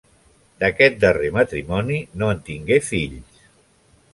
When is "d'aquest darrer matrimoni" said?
0.61-1.99